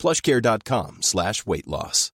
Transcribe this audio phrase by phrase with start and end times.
[0.00, 2.08] plushcare.com slash weight loss.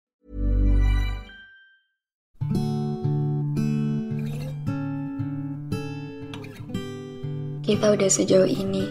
[7.66, 8.86] Kita udah sejauh ini,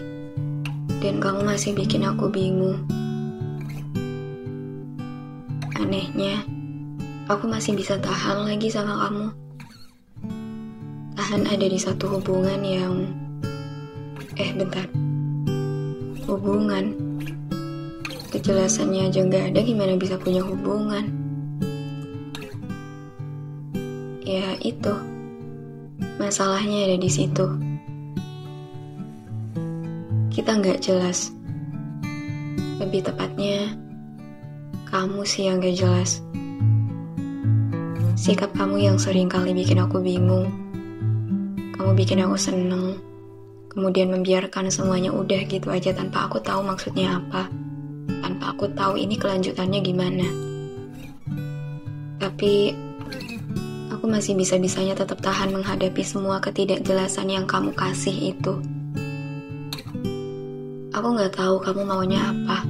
[1.00, 2.84] dan kamu masih bikin aku bingung.
[5.80, 6.44] Anehnya,
[7.32, 9.28] aku masih bisa tahan lagi sama kamu.
[11.16, 13.16] Tahan ada di satu hubungan yang...
[14.36, 14.92] Eh, bentar.
[16.28, 17.15] Hubungan?
[18.34, 21.06] Kejelasannya aja nggak ada gimana bisa punya hubungan.
[24.26, 24.94] Ya, itu.
[26.18, 27.76] Masalahnya ada di situ
[30.36, 31.32] kita nggak jelas.
[32.76, 33.72] Lebih tepatnya,
[34.92, 36.20] kamu sih yang gak jelas.
[38.20, 40.52] Sikap kamu yang sering kali bikin aku bingung.
[41.72, 43.00] Kamu bikin aku seneng,
[43.72, 47.48] kemudian membiarkan semuanya udah gitu aja tanpa aku tahu maksudnya apa.
[48.66, 50.26] Aku tahu ini kelanjutannya gimana.
[52.18, 52.74] Tapi,
[53.94, 58.58] aku masih bisa-bisanya tetap tahan menghadapi semua ketidakjelasan yang kamu kasih itu.
[60.98, 62.66] Aku nggak tahu kamu maunya apa.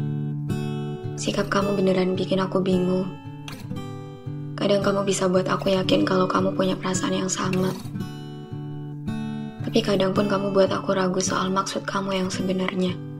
[1.15, 3.07] Sikap kamu beneran bikin aku bingung.
[4.59, 7.71] Kadang kamu bisa buat aku yakin kalau kamu punya perasaan yang sama.
[9.63, 13.14] Tapi kadang pun kamu buat aku ragu soal maksud kamu yang sebenarnya.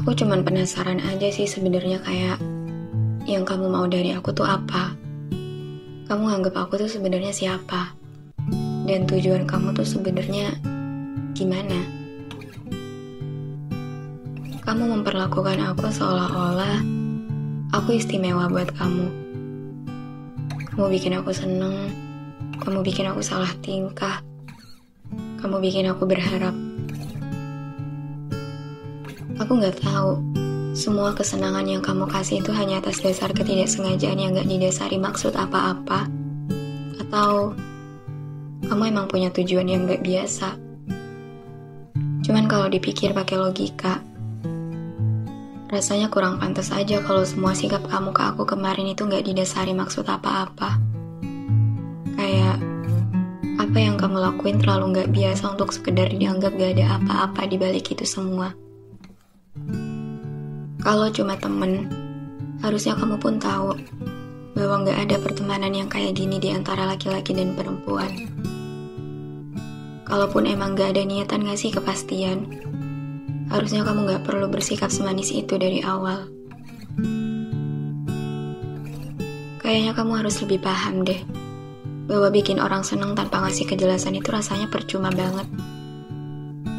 [0.00, 2.40] Aku cuman penasaran aja sih sebenarnya kayak
[3.28, 4.96] yang kamu mau dari aku tuh apa?
[6.08, 7.92] Kamu anggap aku tuh sebenarnya siapa?
[8.88, 10.56] Dan tujuan kamu tuh sebenarnya
[11.36, 11.84] gimana?
[14.64, 16.80] Kamu memperlakukan aku seolah-olah
[17.76, 19.04] aku istimewa buat kamu.
[20.64, 21.92] Kamu bikin aku seneng,
[22.56, 24.24] kamu bikin aku salah tingkah,
[25.44, 26.69] kamu bikin aku berharap.
[29.40, 30.20] Aku nggak tahu,
[30.76, 36.04] semua kesenangan yang kamu kasih itu hanya atas dasar ketidaksengajaan yang gak didasari maksud apa-apa.
[37.00, 37.56] Atau
[38.68, 40.60] kamu emang punya tujuan yang gak biasa.
[42.20, 44.04] Cuman kalau dipikir pakai logika,
[45.72, 50.04] rasanya kurang pantas aja kalau semua sikap kamu ke aku kemarin itu nggak didasari maksud
[50.04, 50.76] apa-apa.
[52.12, 52.60] Kayak
[53.56, 57.88] apa yang kamu lakuin terlalu nggak biasa untuk sekedar dianggap gak ada apa-apa di balik
[57.88, 58.52] itu semua.
[60.80, 61.92] Kalau cuma temen,
[62.64, 63.76] harusnya kamu pun tahu
[64.56, 68.08] bahwa nggak ada pertemanan yang kayak gini di antara laki-laki dan perempuan.
[70.10, 72.42] Kalaupun emang gak ada niatan ngasih kepastian,
[73.46, 76.26] harusnya kamu gak perlu bersikap semanis itu dari awal.
[79.62, 81.22] Kayaknya kamu harus lebih paham deh,
[82.10, 85.46] bahwa bikin orang seneng tanpa ngasih kejelasan itu rasanya percuma banget.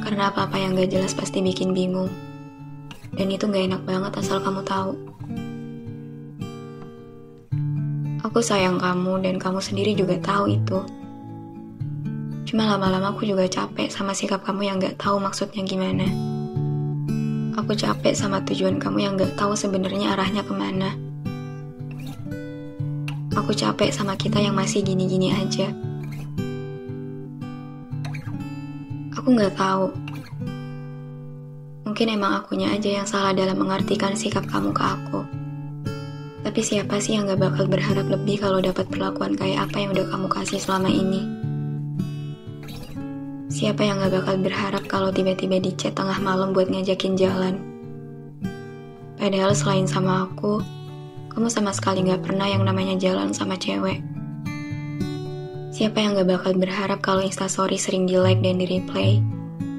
[0.04, 2.12] Karena apa-apa yang gak jelas pasti bikin bingung.
[3.16, 4.96] Dan itu gak enak banget asal kamu tahu.
[8.22, 10.80] Aku sayang kamu dan kamu sendiri juga tahu itu.
[12.48, 16.08] Cuma lama-lama aku juga capek sama sikap kamu yang gak tahu maksudnya gimana.
[17.60, 20.96] Aku capek sama tujuan kamu yang gak tahu sebenarnya arahnya ke mana.
[23.36, 25.72] Aku capek sama kita yang masih gini-gini aja.
[29.16, 30.11] Aku gak tahu.
[32.02, 35.22] Mungkin emang akunya aja yang salah dalam mengartikan sikap kamu ke aku.
[36.42, 40.10] Tapi siapa sih yang gak bakal berharap lebih kalau dapat perlakuan kayak apa yang udah
[40.10, 41.30] kamu kasih selama ini?
[43.54, 47.62] Siapa yang gak bakal berharap kalau tiba-tiba di chat tengah malam buat ngajakin jalan?
[49.22, 50.58] Padahal selain sama aku,
[51.38, 54.02] kamu sama sekali gak pernah yang namanya jalan sama cewek.
[55.70, 59.22] Siapa yang gak bakal berharap kalau instastory sering di like dan di replay,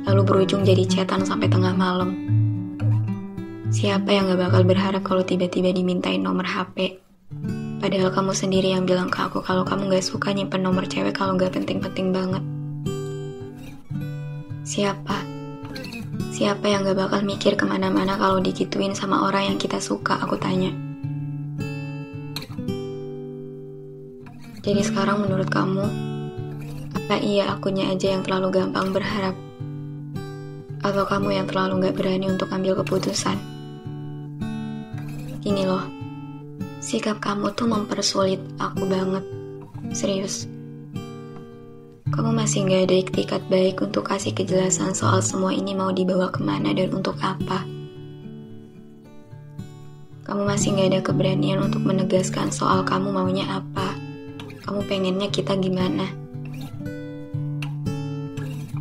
[0.07, 2.15] lalu berujung jadi chatan sampai tengah malam?
[3.73, 7.01] Siapa yang gak bakal berharap kalau tiba-tiba dimintain nomor HP?
[7.81, 11.35] Padahal kamu sendiri yang bilang ke aku kalau kamu gak suka nyimpen nomor cewek kalau
[11.41, 12.45] gak penting-penting banget.
[14.63, 15.25] Siapa?
[16.31, 20.39] Siapa yang gak bakal mikir ke mana-mana kalau digituin sama orang yang kita suka, aku
[20.39, 20.71] tanya.
[24.63, 25.83] Jadi sekarang menurut kamu,
[26.95, 29.35] apa iya akunya aja yang terlalu gampang berharap?
[30.83, 33.39] Atau kamu yang terlalu gak berani untuk ambil keputusan?
[35.39, 35.87] Gini loh,
[36.83, 39.23] sikap kamu tuh mempersulit aku banget.
[39.95, 40.51] Serius.
[42.11, 46.43] Kamu masih gak ada iktikat baik untuk kasih kejelasan soal semua ini mau dibawa ke
[46.43, 47.63] mana dan untuk apa.
[50.27, 53.95] Kamu masih gak ada keberanian untuk menegaskan soal kamu maunya apa.
[54.67, 56.11] Kamu pengennya kita gimana.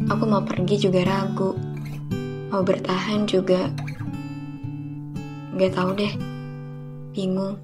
[0.09, 1.55] Aku mau pergi juga ragu.
[2.51, 3.71] Mau bertahan juga.
[5.55, 6.13] Gak tahu deh
[7.15, 7.55] bingung.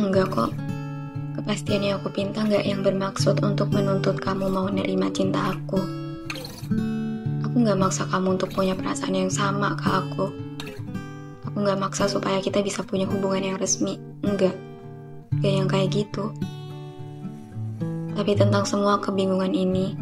[0.00, 0.50] Enggak kok,
[1.36, 5.80] kepastian yang aku pinta enggak yang bermaksud untuk menuntut kamu mau nerima cinta aku.
[7.44, 10.26] Aku nggak maksa kamu untuk punya perasaan yang sama ke aku.
[11.48, 14.00] Aku nggak maksa supaya kita bisa punya hubungan yang resmi.
[14.24, 14.56] Enggak,
[15.40, 16.32] gak yang kayak gitu.
[18.16, 19.96] Tapi tentang semua kebingungan ini,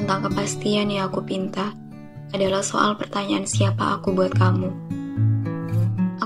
[0.00, 1.72] tentang kepastian yang aku pinta,
[2.32, 4.68] adalah soal pertanyaan siapa aku buat kamu.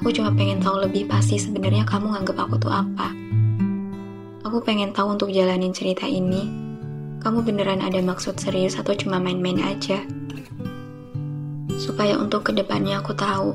[0.02, 3.14] Aku cuma pengen tahu lebih pasti sebenarnya kamu nganggap aku tuh apa.
[4.42, 6.50] Aku pengen tahu untuk jalanin cerita ini,
[7.22, 10.02] kamu beneran ada maksud serius atau cuma main-main aja.
[11.78, 13.54] Supaya untuk ke depannya aku tahu,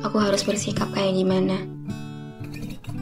[0.00, 1.60] aku harus bersikap kayak gimana.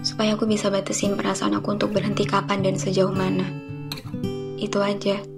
[0.03, 3.47] Supaya aku bisa batasin perasaan aku untuk berhenti kapan dan sejauh mana.
[4.59, 5.34] Itu aja.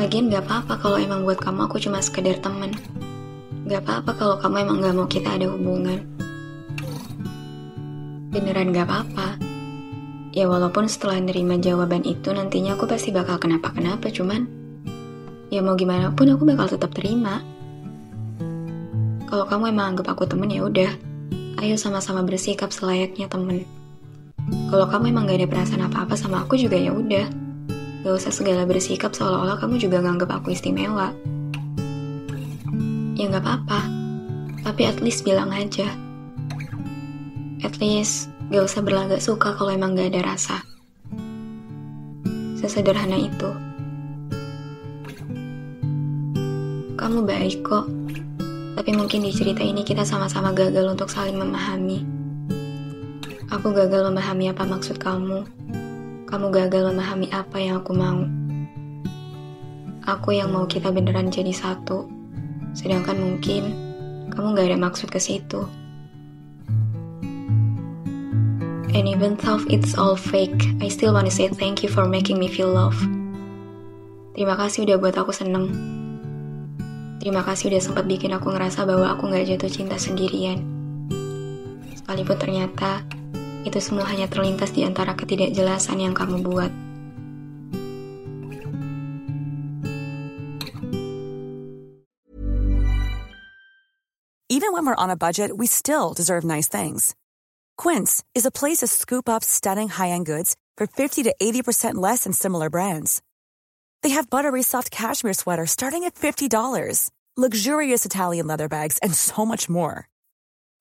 [0.00, 2.72] Lagian gak apa-apa kalau emang buat kamu aku cuma sekedar temen.
[3.68, 6.00] Gak apa-apa kalau kamu emang gak mau kita ada hubungan.
[8.32, 9.36] Beneran gak apa-apa.
[10.32, 14.48] Ya walaupun setelah nerima jawaban itu nantinya aku pasti bakal kenapa-kenapa cuman
[15.52, 17.44] ya mau gimana pun aku bakal tetap terima.
[19.28, 20.96] Kalau kamu emang anggap aku temen ya udah,
[21.60, 23.68] ayo sama-sama bersikap selayaknya temen.
[24.72, 27.49] Kalau kamu emang gak ada perasaan apa-apa sama aku juga ya udah,
[28.00, 31.12] gak usah segala bersikap seolah-olah kamu juga nganggap aku istimewa
[33.20, 33.80] ya nggak apa-apa.
[34.64, 35.92] Tapi at least bilang aja.
[37.60, 40.64] At least gak usah berlagak suka kalau emang gak ada rasa.
[42.56, 43.50] Sesederhana itu.
[46.96, 47.84] Kamu baik kok.
[48.80, 52.00] Tapi mungkin di cerita ini kita sama-sama gagal untuk saling memahami.
[53.52, 55.44] Aku gagal memahami apa maksud kamu.
[56.30, 58.22] Kamu gagal memahami apa yang aku mau.
[60.06, 62.06] Aku yang mau kita beneran jadi satu.
[62.70, 63.74] Sedangkan mungkin
[64.30, 65.66] kamu gak ada maksud ke situ.
[68.94, 72.46] And even though it's all fake, I still wanna say thank you for making me
[72.46, 72.98] feel love.
[74.38, 75.74] Terima kasih udah buat aku seneng.
[77.18, 80.62] Terima kasih udah sempat bikin aku ngerasa bahwa aku gak jatuh cinta sendirian.
[81.98, 83.02] Sekalipun ternyata
[83.64, 86.72] itu semua hanya terlintas di antara ketidakjelasan yang kamu buat.
[94.50, 97.14] Even when we're on a budget, we still deserve nice things.
[97.78, 102.24] Quince is a place to scoop up stunning high-end goods for 50 to 80% less
[102.24, 103.22] than similar brands.
[104.02, 109.46] They have buttery soft cashmere sweaters starting at $50, luxurious Italian leather bags, and so
[109.46, 110.08] much more.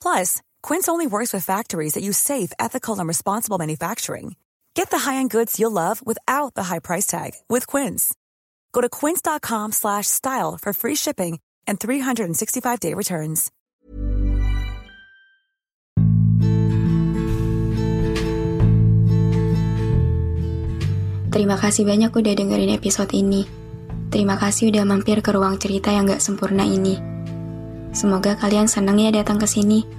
[0.01, 4.35] Plus, Quince only works with factories that use safe, ethical, and responsible manufacturing.
[4.73, 8.15] Get the high-end goods you'll love without the high price tag with Quince.
[8.73, 13.51] Go to quince.com/style for free shipping and 365-day returns.
[21.29, 23.45] Terima kasih banyak udah dengerin episode ini.
[24.09, 26.97] Terima kasih udah mampir ke ruang cerita yang gak sempurna ini.
[27.93, 29.98] Semoga kalian seneng ya datang ke sini.